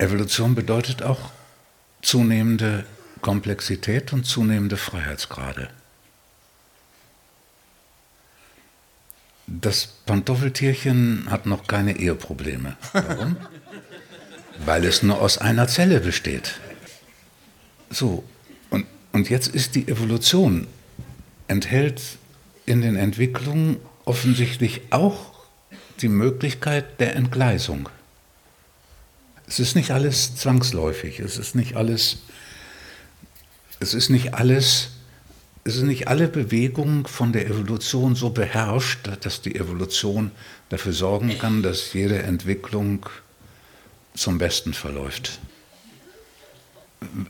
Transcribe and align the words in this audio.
Evolution 0.00 0.54
bedeutet 0.54 1.02
auch 1.02 1.30
zunehmende 2.00 2.84
Komplexität 3.20 4.12
und 4.14 4.24
zunehmende 4.24 4.78
Freiheitsgrade. 4.78 5.68
Das 9.46 9.86
Pantoffeltierchen 10.06 11.26
hat 11.28 11.44
noch 11.44 11.66
keine 11.66 11.98
Eheprobleme. 11.98 12.76
Warum? 12.92 13.36
Weil 14.64 14.84
es 14.84 15.02
nur 15.02 15.20
aus 15.20 15.38
einer 15.38 15.68
Zelle 15.68 16.00
besteht. 16.00 16.60
So, 17.90 18.24
und, 18.70 18.86
und 19.12 19.28
jetzt 19.28 19.48
ist 19.48 19.74
die 19.74 19.88
Evolution, 19.88 20.66
enthält 21.48 22.00
in 22.64 22.80
den 22.80 22.96
Entwicklungen 22.96 23.78
offensichtlich 24.04 24.80
auch 24.90 25.32
die 26.00 26.08
Möglichkeit 26.08 27.00
der 27.00 27.16
Entgleisung. 27.16 27.88
Es 29.50 29.58
ist 29.58 29.74
nicht 29.74 29.90
alles 29.90 30.36
zwangsläufig, 30.36 31.18
es 31.18 31.36
ist 31.36 31.56
nicht 31.56 31.74
alles, 31.74 32.18
es 33.80 33.94
ist 33.94 34.08
nicht 34.08 34.34
alles, 34.34 34.90
es 35.64 35.74
ist 35.74 35.82
nicht 35.82 36.06
alle 36.06 36.28
Bewegung 36.28 37.08
von 37.08 37.32
der 37.32 37.46
Evolution 37.46 38.14
so 38.14 38.30
beherrscht, 38.30 39.10
dass 39.22 39.42
die 39.42 39.56
Evolution 39.56 40.30
dafür 40.68 40.92
sorgen 40.92 41.36
kann, 41.36 41.64
dass 41.64 41.92
jede 41.94 42.22
Entwicklung 42.22 43.06
zum 44.14 44.38
Besten 44.38 44.72
verläuft. 44.72 45.40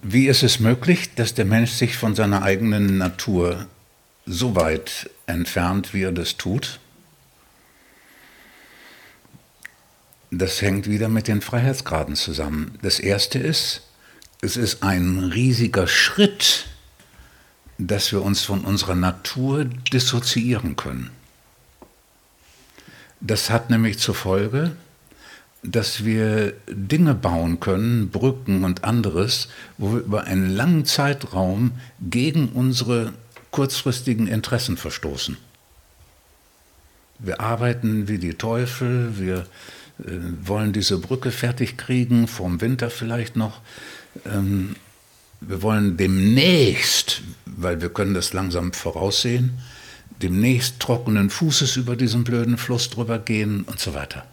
Wie 0.02 0.26
ist 0.26 0.42
es 0.42 0.60
möglich, 0.60 1.14
dass 1.14 1.32
der 1.32 1.46
Mensch 1.46 1.70
sich 1.70 1.96
von 1.96 2.14
seiner 2.14 2.42
eigenen 2.42 2.98
Natur 2.98 3.66
so 4.26 4.54
weit 4.56 5.08
entfernt, 5.26 5.94
wie 5.94 6.02
er 6.02 6.12
das 6.12 6.36
tut? 6.36 6.80
Das 10.30 10.62
hängt 10.62 10.88
wieder 10.88 11.08
mit 11.08 11.26
den 11.26 11.40
Freiheitsgraden 11.40 12.14
zusammen. 12.14 12.78
Das 12.82 13.00
erste 13.00 13.38
ist, 13.38 13.82
es 14.40 14.56
ist 14.56 14.82
ein 14.82 15.18
riesiger 15.18 15.86
Schritt, 15.86 16.66
dass 17.78 18.12
wir 18.12 18.22
uns 18.22 18.42
von 18.42 18.60
unserer 18.60 18.94
Natur 18.94 19.64
dissoziieren 19.64 20.76
können. 20.76 21.10
Das 23.20 23.50
hat 23.50 23.70
nämlich 23.70 23.98
zur 23.98 24.14
Folge, 24.14 24.72
dass 25.62 26.04
wir 26.04 26.54
Dinge 26.68 27.14
bauen 27.14 27.60
können, 27.60 28.10
Brücken 28.10 28.64
und 28.64 28.84
anderes, 28.84 29.48
wo 29.76 29.92
wir 29.92 30.00
über 30.00 30.24
einen 30.24 30.54
langen 30.54 30.86
Zeitraum 30.86 31.72
gegen 32.00 32.50
unsere 32.50 33.12
kurzfristigen 33.50 34.26
Interessen 34.26 34.76
verstoßen. 34.76 35.36
Wir 37.18 37.40
arbeiten 37.40 38.08
wie 38.08 38.18
die 38.18 38.34
Teufel, 38.34 39.18
wir 39.18 39.46
wollen 40.42 40.72
diese 40.72 40.98
Brücke 40.98 41.30
fertig 41.30 41.76
kriegen, 41.76 42.26
vorm 42.26 42.60
Winter 42.60 42.90
vielleicht 42.90 43.36
noch. 43.36 43.60
Ähm, 44.24 44.76
wir 45.40 45.62
wollen 45.62 45.96
demnächst, 45.96 47.22
weil 47.46 47.80
wir 47.80 47.88
können 47.88 48.14
das 48.14 48.32
langsam 48.32 48.72
voraussehen, 48.72 49.58
demnächst 50.22 50.80
trockenen 50.80 51.30
Fußes 51.30 51.76
über 51.76 51.96
diesen 51.96 52.24
blöden 52.24 52.58
Fluss 52.58 52.90
drüber 52.90 53.18
gehen 53.18 53.62
und 53.62 53.80
so 53.80 53.94
weiter. 53.94 54.26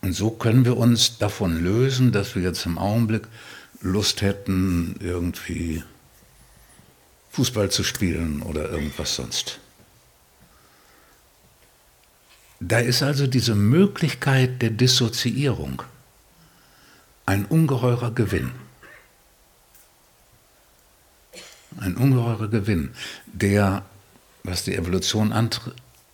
Und 0.00 0.14
so 0.14 0.30
können 0.30 0.64
wir 0.64 0.76
uns 0.76 1.18
davon 1.18 1.62
lösen, 1.62 2.12
dass 2.12 2.34
wir 2.34 2.42
jetzt 2.42 2.64
im 2.66 2.78
Augenblick 2.78 3.26
Lust 3.80 4.22
hätten, 4.22 4.96
irgendwie 5.00 5.82
Fußball 7.30 7.70
zu 7.70 7.84
spielen 7.84 8.42
oder 8.42 8.70
irgendwas 8.70 9.14
sonst. 9.14 9.60
Da 12.60 12.78
ist 12.80 13.02
also 13.02 13.26
diese 13.26 13.54
Möglichkeit 13.54 14.62
der 14.62 14.70
Dissoziierung 14.70 15.82
ein 17.24 17.44
ungeheurer 17.44 18.10
Gewinn. 18.10 18.50
Ein 21.78 21.96
ungeheurer 21.96 22.48
Gewinn, 22.48 22.90
der, 23.26 23.84
was 24.42 24.64
die 24.64 24.74
Evolution 24.74 25.32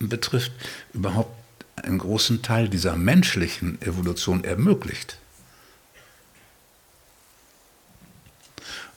betrifft, 0.01 0.53
überhaupt 0.93 1.35
einen 1.77 1.99
großen 1.99 2.43
Teil 2.43 2.69
dieser 2.69 2.97
menschlichen 2.97 3.81
Evolution 3.81 4.45
ermöglicht. 4.45 5.19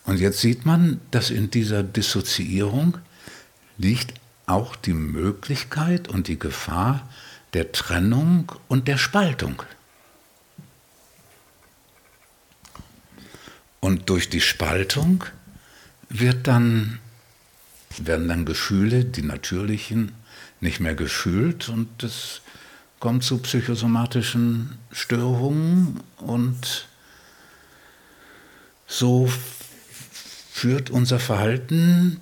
Und 0.03 0.19
jetzt 0.19 0.39
sieht 0.39 0.65
man, 0.65 1.01
dass 1.11 1.29
in 1.29 1.51
dieser 1.51 1.83
Dissoziierung 1.83 2.97
liegt 3.77 4.13
auch 4.45 4.75
die 4.75 4.93
Möglichkeit 4.93 6.07
und 6.07 6.27
die 6.27 6.39
Gefahr 6.39 7.07
der 7.53 7.71
Trennung 7.71 8.51
und 8.67 8.87
der 8.87 8.97
Spaltung. 8.97 9.63
Und 13.79 14.09
durch 14.09 14.29
die 14.29 14.41
Spaltung 14.41 15.23
wird 16.09 16.47
dann, 16.47 16.99
werden 17.97 18.27
dann 18.27 18.45
Gefühle, 18.45 19.05
die 19.05 19.21
natürlichen, 19.21 20.13
nicht 20.59 20.79
mehr 20.79 20.95
gefühlt 20.95 21.69
und 21.69 22.03
es 22.03 22.41
kommt 22.99 23.23
zu 23.23 23.37
psychosomatischen 23.37 24.77
Störungen 24.91 26.01
und 26.17 26.87
so 28.87 29.31
führt 30.51 30.89
unser 30.89 31.19
Verhalten 31.19 32.19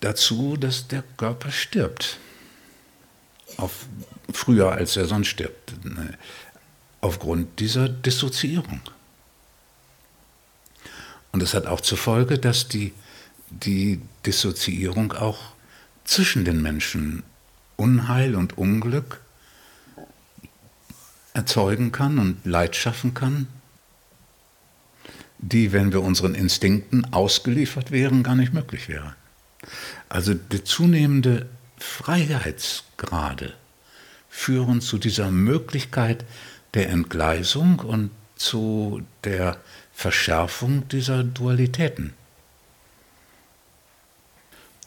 dazu, 0.00 0.56
dass 0.56 0.88
der 0.88 1.02
Körper 1.16 1.50
stirbt. 1.50 2.18
Auf 3.56 3.86
früher 4.32 4.72
als 4.72 4.96
er 4.96 5.06
sonst 5.06 5.28
stirbt, 5.28 5.74
aufgrund 7.00 7.60
dieser 7.60 7.88
Dissoziierung. 7.88 8.80
Und 11.32 11.42
das 11.42 11.54
hat 11.54 11.66
auch 11.66 11.80
zur 11.80 11.98
Folge, 11.98 12.38
dass 12.38 12.68
die, 12.68 12.92
die 13.50 14.00
Dissoziierung 14.26 15.12
auch 15.12 15.52
zwischen 16.04 16.44
den 16.44 16.62
Menschen 16.62 17.22
Unheil 17.76 18.34
und 18.34 18.58
Unglück 18.58 19.20
erzeugen 21.34 21.92
kann 21.92 22.18
und 22.18 22.44
Leid 22.44 22.74
schaffen 22.74 23.14
kann, 23.14 23.46
die, 25.38 25.72
wenn 25.72 25.92
wir 25.92 26.02
unseren 26.02 26.34
Instinkten 26.34 27.12
ausgeliefert 27.12 27.92
wären, 27.92 28.24
gar 28.24 28.34
nicht 28.34 28.52
möglich 28.52 28.88
wäre. 28.88 29.14
Also 30.08 30.34
die 30.34 30.64
zunehmende 30.64 31.48
Freiheitsgrade 31.78 33.54
führen 34.28 34.80
zu 34.80 34.98
dieser 34.98 35.30
Möglichkeit 35.30 36.24
der 36.74 36.90
Entgleisung 36.90 37.80
und 37.80 38.10
zu 38.36 39.02
der 39.24 39.58
Verschärfung 39.92 40.88
dieser 40.88 41.24
Dualitäten. 41.24 42.14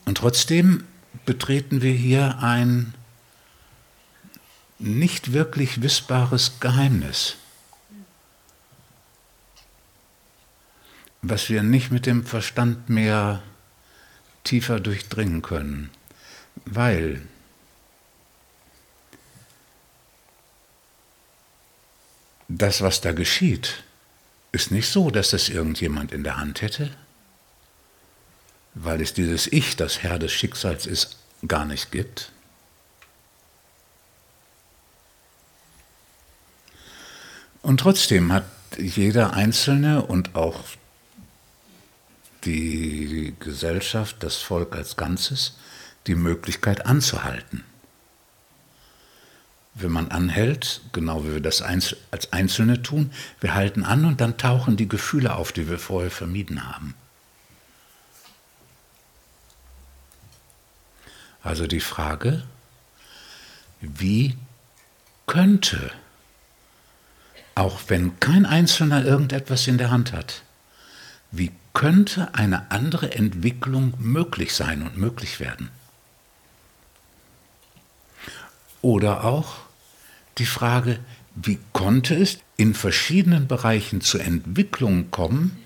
Und 0.06 0.18
trotzdem 0.18 0.86
betreten 1.26 1.82
wir 1.82 1.94
hier 1.94 2.40
ein 2.40 2.94
nicht 4.80 5.34
wirklich 5.34 5.82
wissbares 5.82 6.60
Geheimnis, 6.60 7.36
was 11.22 11.50
wir 11.50 11.62
nicht 11.62 11.92
mit 11.92 12.06
dem 12.06 12.26
Verstand 12.26 12.90
mehr 12.90 13.44
tiefer 14.44 14.80
durchdringen 14.80 15.42
können, 15.44 15.92
weil 16.66 17.22
das, 22.58 22.82
was 22.82 23.02
da 23.02 23.14
geschieht, 23.14 23.84
ist 24.52 24.72
nicht 24.72 24.90
so, 24.90 25.10
dass 25.10 25.30
das 25.30 25.50
irgendjemand 25.50 26.12
in 26.12 26.24
der 26.24 26.38
Hand 26.38 26.62
hätte, 26.62 26.92
weil 28.74 29.02
es 29.02 29.14
dieses 29.14 29.48
Ich, 29.48 29.76
das 29.76 30.04
Herr 30.04 30.20
des 30.20 30.32
Schicksals 30.32 30.86
ist, 30.86 31.18
gar 31.48 31.66
nicht 31.66 31.92
gibt. 31.92 32.32
Und 37.62 37.80
trotzdem 37.80 38.34
hat 38.34 38.46
jeder 38.78 39.34
Einzelne 39.34 40.04
und 40.04 40.36
auch 40.36 40.64
die 42.44 43.36
Gesellschaft, 43.40 44.18
das 44.24 44.38
Volk 44.38 44.76
als 44.76 44.98
Ganzes, 44.98 45.58
die 46.08 46.16
Möglichkeit 46.16 46.86
anzuhalten 46.86 47.64
wenn 49.74 49.92
man 49.92 50.12
anhält, 50.12 50.82
genau 50.92 51.24
wie 51.24 51.34
wir 51.34 51.42
das 51.42 51.62
als 51.62 51.96
Einzelne 52.32 52.82
tun, 52.82 53.12
wir 53.40 53.54
halten 53.54 53.84
an 53.84 54.06
und 54.06 54.20
dann 54.22 54.38
tauchen 54.38 54.76
die 54.78 54.90
Gefühle 54.90 55.36
auf, 55.36 55.52
die 55.52 55.70
wir 55.70 55.80
vorher 55.80 56.12
vermieden 56.12 56.68
haben. 56.68 56.94
Also 61.44 61.68
die 61.68 61.80
Frage, 61.80 62.44
wie 63.80 64.38
könnte, 65.26 65.92
auch 67.56 67.80
wenn 67.88 68.20
kein 68.20 68.46
Einzelner 68.46 69.04
irgendetwas 69.04 69.68
in 69.68 69.78
der 69.78 69.90
Hand 69.90 70.12
hat, 70.12 70.44
wie 71.32 71.52
könnte 71.74 72.36
eine 72.36 72.70
andere 72.72 73.14
Entwicklung 73.14 73.94
möglich 73.98 74.54
sein 74.54 74.82
und 74.82 74.98
möglich 74.98 75.40
werden? 75.40 75.70
Oder 78.82 79.24
auch 79.24 79.58
die 80.38 80.46
Frage, 80.46 81.00
wie 81.36 81.60
konnte 81.72 82.16
es 82.16 82.40
in 82.58 82.74
verschiedenen 82.74 83.48
Bereichen 83.48 84.02
zu 84.02 84.18
Entwicklungen 84.18 85.12
kommen, 85.12 85.58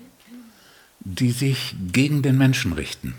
die 1.00 1.30
sich 1.30 1.74
gegen 1.92 2.22
den 2.22 2.36
Menschen 2.36 2.72
richten. 2.72 3.14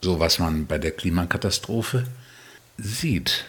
So 0.00 0.20
was 0.20 0.38
man 0.38 0.66
bei 0.66 0.78
der 0.78 0.90
Klimakatastrophe 0.90 2.06
sieht. 2.76 3.46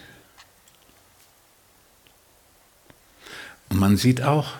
Und 3.68 3.78
man 3.78 3.96
sieht 3.96 4.22
auch, 4.22 4.54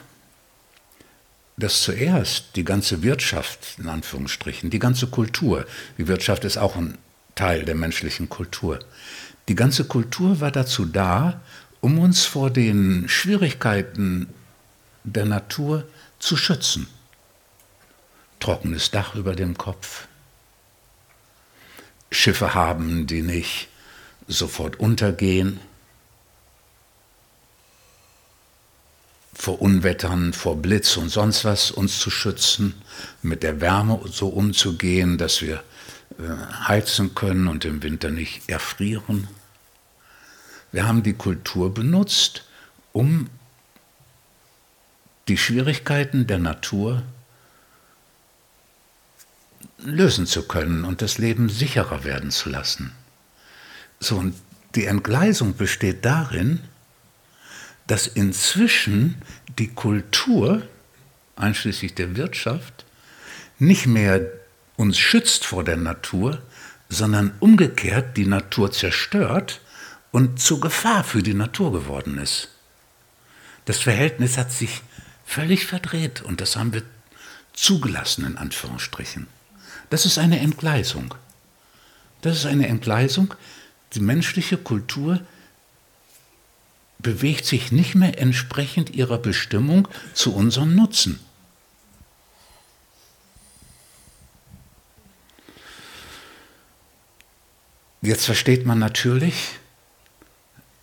dass 1.56 1.82
zuerst 1.82 2.56
die 2.56 2.64
ganze 2.64 3.02
Wirtschaft, 3.02 3.78
in 3.78 3.88
Anführungsstrichen, 3.88 4.70
die 4.70 4.78
ganze 4.78 5.06
Kultur, 5.06 5.66
die 5.96 6.06
Wirtschaft 6.06 6.44
ist 6.44 6.58
auch 6.58 6.76
ein 6.76 6.98
Teil 7.34 7.64
der 7.64 7.74
menschlichen 7.74 8.28
Kultur, 8.28 8.80
die 9.48 9.54
ganze 9.54 9.84
Kultur 9.84 10.40
war 10.40 10.50
dazu 10.50 10.84
da, 10.84 11.40
um 11.80 11.98
uns 11.98 12.24
vor 12.24 12.50
den 12.50 13.08
Schwierigkeiten 13.08 14.28
der 15.04 15.24
Natur 15.24 15.86
zu 16.18 16.36
schützen. 16.36 16.88
Trockenes 18.40 18.90
Dach 18.90 19.14
über 19.14 19.34
dem 19.34 19.56
Kopf, 19.56 20.08
Schiffe 22.10 22.54
haben, 22.54 23.06
die 23.06 23.22
nicht 23.22 23.68
sofort 24.26 24.78
untergehen, 24.80 25.60
vor 29.36 29.60
Unwettern, 29.60 30.32
vor 30.32 30.56
Blitz 30.56 30.96
und 30.96 31.10
sonst 31.10 31.44
was 31.44 31.70
uns 31.70 31.98
zu 31.98 32.10
schützen, 32.10 32.74
mit 33.22 33.42
der 33.42 33.60
Wärme 33.60 34.00
so 34.10 34.28
umzugehen, 34.28 35.18
dass 35.18 35.42
wir 35.42 35.62
äh, 36.18 36.22
heizen 36.66 37.14
können 37.14 37.46
und 37.46 37.64
im 37.64 37.82
Winter 37.82 38.10
nicht 38.10 38.48
erfrieren. 38.48 39.28
Wir 40.72 40.86
haben 40.86 41.02
die 41.02 41.12
Kultur 41.12 41.72
benutzt, 41.72 42.44
um 42.92 43.28
die 45.28 45.36
Schwierigkeiten 45.36 46.26
der 46.26 46.38
Natur 46.38 47.02
lösen 49.78 50.26
zu 50.26 50.42
können 50.42 50.84
und 50.84 51.02
das 51.02 51.18
Leben 51.18 51.48
sicherer 51.48 52.04
werden 52.04 52.30
zu 52.30 52.48
lassen. 52.48 52.92
So, 54.00 54.16
und 54.16 54.34
die 54.74 54.86
Entgleisung 54.86 55.56
besteht 55.56 56.04
darin, 56.04 56.60
dass 57.86 58.06
inzwischen 58.06 59.16
die 59.58 59.68
Kultur, 59.68 60.62
einschließlich 61.36 61.94
der 61.94 62.16
Wirtschaft, 62.16 62.84
nicht 63.58 63.86
mehr 63.86 64.20
uns 64.76 64.98
schützt 64.98 65.44
vor 65.44 65.64
der 65.64 65.76
Natur, 65.76 66.42
sondern 66.88 67.32
umgekehrt 67.40 68.16
die 68.16 68.26
Natur 68.26 68.70
zerstört 68.70 69.60
und 70.12 70.40
zur 70.40 70.60
Gefahr 70.60 71.04
für 71.04 71.22
die 71.22 71.34
Natur 71.34 71.72
geworden 71.72 72.18
ist. 72.18 72.48
Das 73.64 73.78
Verhältnis 73.78 74.38
hat 74.38 74.52
sich 74.52 74.82
völlig 75.24 75.66
verdreht 75.66 76.22
und 76.22 76.40
das 76.40 76.56
haben 76.56 76.72
wir 76.72 76.82
zugelassen 77.52 78.24
in 78.24 78.36
Anführungsstrichen. 78.36 79.26
Das 79.90 80.06
ist 80.06 80.18
eine 80.18 80.40
Entgleisung. 80.40 81.14
Das 82.20 82.36
ist 82.36 82.46
eine 82.46 82.68
Entgleisung. 82.68 83.34
Die 83.94 84.00
menschliche 84.00 84.56
Kultur 84.56 85.20
bewegt 86.98 87.44
sich 87.44 87.72
nicht 87.72 87.94
mehr 87.94 88.18
entsprechend 88.18 88.90
ihrer 88.90 89.18
Bestimmung 89.18 89.88
zu 90.14 90.34
unserem 90.34 90.74
Nutzen. 90.74 91.20
Jetzt 98.02 98.24
versteht 98.24 98.66
man 98.66 98.78
natürlich, 98.78 99.58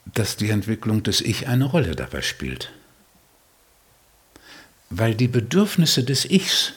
dass 0.06 0.36
die 0.36 0.50
Entwicklung 0.50 1.04
des 1.04 1.21
Ich 1.21 1.48
eine 1.48 1.65
Rolle 1.65 1.95
dabei 1.95 2.21
spielt. 2.21 2.71
Weil 4.89 5.15
die 5.15 5.27
Bedürfnisse 5.27 6.04
des 6.04 6.25
Ichs 6.25 6.74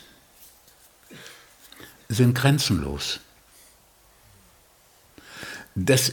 sind 2.08 2.34
grenzenlos. 2.34 3.20
Das 5.74 6.12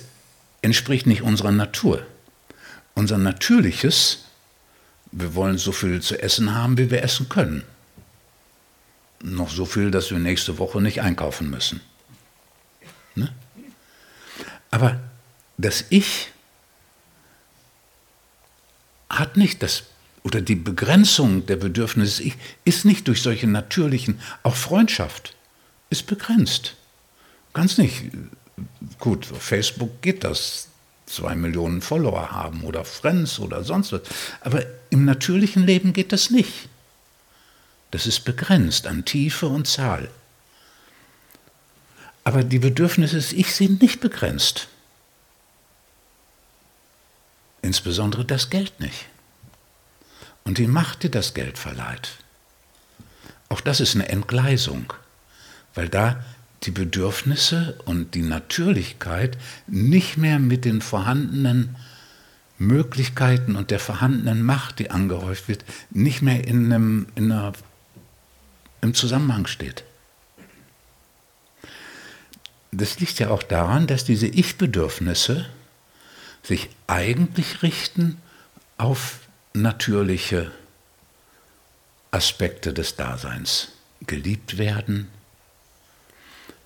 entspricht 0.62 1.06
nicht 1.06 1.22
unserer 1.22 1.52
Natur. 1.52 2.06
Unser 2.96 3.18
natürliches, 3.18 4.26
wir 5.12 5.36
wollen 5.36 5.58
so 5.58 5.72
viel 5.72 6.02
zu 6.02 6.22
essen 6.22 6.54
haben, 6.54 6.78
wie 6.78 6.92
wir 6.92 7.04
essen 7.04 7.30
können. 7.30 7.64
Noch 9.22 9.50
so 9.50 9.66
viel, 9.66 9.92
dass 9.92 10.12
wir 10.12 10.20
nächste 10.20 10.58
Woche 10.58 10.82
nicht 10.82 11.02
einkaufen 11.02 11.50
müssen. 11.50 11.82
Ne? 13.16 13.34
Aber 14.70 15.00
das 15.58 15.86
Ich 15.90 16.30
hat 19.10 19.38
nicht 19.38 19.62
das, 19.64 19.84
oder 20.24 20.42
die 20.42 20.56
Begrenzung 20.56 21.46
der 21.46 21.58
Bedürfnisse 21.58 22.24
Ich 22.24 22.36
ist 22.66 22.86
nicht 22.86 23.08
durch 23.08 23.22
solche 23.22 23.48
natürlichen, 23.48 24.20
auch 24.42 24.56
Freundschaft 24.56 25.36
ist 25.90 26.08
begrenzt. 26.08 26.76
Ganz 27.54 27.78
nicht. 27.78 28.06
Gut, 29.00 29.32
auf 29.32 29.42
Facebook 29.42 30.02
geht 30.02 30.24
das 30.24 30.70
zwei 31.16 31.36
Millionen 31.36 31.82
Follower 31.82 32.32
haben 32.32 32.64
oder 32.64 32.86
Friends 32.86 33.40
oder 33.40 33.64
sonst 33.64 33.92
was. 33.92 34.02
Aber 34.42 34.66
im 34.90 35.06
natürlichen 35.06 35.66
Leben 35.66 35.94
geht 35.94 36.12
das 36.12 36.30
nicht. 36.30 36.70
Das 37.92 38.08
ist 38.08 38.22
begrenzt 38.22 38.88
an 38.88 39.06
Tiefe 39.06 39.48
und 39.48 39.68
Zahl. 39.68 40.10
Aber 42.24 42.44
die 42.44 42.60
Bedürfnisse 42.60 43.16
des 43.16 43.34
Ich 43.34 43.54
sind 43.54 43.82
nicht 43.82 44.00
begrenzt. 44.00 44.68
Insbesondere 47.62 48.26
das 48.26 48.50
Geld 48.50 48.80
nicht. 48.80 49.06
Und 50.44 50.58
die 50.58 50.68
Macht, 50.68 51.04
die 51.04 51.12
das 51.12 51.34
Geld 51.34 51.58
verleiht. 51.58 52.10
Auch 53.50 53.62
das 53.62 53.80
ist 53.80 53.96
eine 53.96 54.10
Entgleisung, 54.10 54.94
weil 55.76 55.88
da 55.88 56.24
die 56.64 56.72
Bedürfnisse 56.72 57.78
und 57.86 58.16
die 58.16 58.22
Natürlichkeit 58.22 59.38
nicht 59.68 60.18
mehr 60.18 60.40
mit 60.40 60.66
den 60.66 60.82
vorhandenen 60.82 61.76
Möglichkeiten 62.58 63.56
und 63.56 63.72
der 63.72 63.80
vorhandenen 63.80 64.44
Macht, 64.44 64.80
die 64.80 64.92
angehäuft 64.92 65.48
wird, 65.48 65.66
nicht 65.90 66.22
mehr 66.22 66.48
in 66.48 66.66
einem, 66.72 67.08
in 67.16 67.32
einer, 67.32 67.54
im 68.82 68.94
Zusammenhang 68.94 69.48
steht. 69.48 69.84
Das 72.72 73.00
liegt 73.00 73.20
ja 73.20 73.30
auch 73.30 73.44
daran, 73.44 73.86
dass 73.86 74.04
diese 74.04 74.28
Ich-Bedürfnisse 74.28 75.46
sich 76.42 76.70
eigentlich 76.88 77.62
richten 77.62 78.18
auf 78.78 79.20
natürliche 79.54 80.52
Aspekte 82.12 82.74
des 82.74 82.96
Daseins. 82.96 83.70
Geliebt 84.06 84.58
werden, 84.58 85.08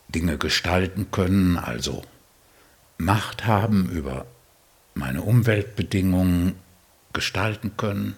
Dinge 0.10 0.38
gestalten 0.38 1.12
können, 1.12 1.58
also 1.58 2.04
Macht 2.98 3.46
haben 3.46 3.90
über 3.90 4.26
meine 4.94 5.22
Umweltbedingungen, 5.22 6.58
gestalten 7.14 7.78
können, 7.78 8.16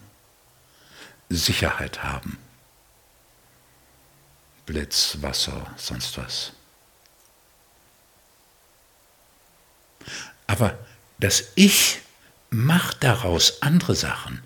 Sicherheit 1.30 2.04
haben. 2.04 2.38
Blitz, 4.66 5.18
Wasser, 5.22 5.66
sonst 5.78 6.18
was. 6.18 6.54
Aber 10.48 10.78
das 11.20 11.52
Ich 11.56 12.00
macht 12.50 13.04
daraus 13.04 13.62
andere 13.62 13.96
Sachen. 13.96 14.42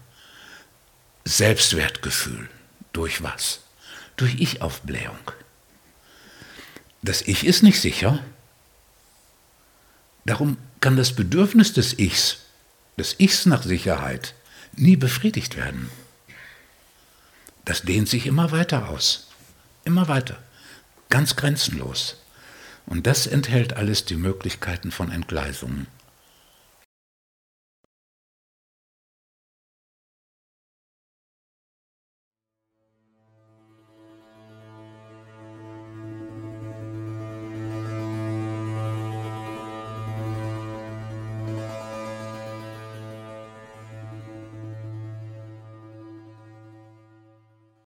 Selbstwertgefühl. 1.25 2.49
Durch 2.91 3.23
was? 3.23 3.61
Durch 4.17 4.35
Ich-Aufblähung. 4.39 5.31
Das 7.03 7.21
Ich 7.21 7.45
ist 7.45 7.63
nicht 7.63 7.81
sicher. 7.81 8.23
Darum 10.25 10.57
kann 10.79 10.95
das 10.95 11.13
Bedürfnis 11.13 11.73
des 11.73 11.99
Ichs, 11.99 12.37
des 12.97 13.19
Ichs 13.19 13.45
nach 13.45 13.63
Sicherheit, 13.63 14.33
nie 14.71 14.95
befriedigt 14.95 15.57
werden. 15.57 15.89
Das 17.65 17.81
dehnt 17.81 18.07
sich 18.07 18.25
immer 18.25 18.51
weiter 18.51 18.89
aus. 18.89 19.27
Immer 19.83 20.07
weiter. 20.07 20.41
Ganz 21.09 21.35
grenzenlos. 21.35 22.17
Und 22.85 23.05
das 23.05 23.27
enthält 23.27 23.73
alles 23.73 24.05
die 24.05 24.15
Möglichkeiten 24.15 24.91
von 24.91 25.11
Entgleisungen. 25.11 25.87